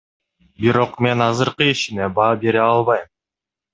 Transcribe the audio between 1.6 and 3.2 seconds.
ишине баа бере албайм.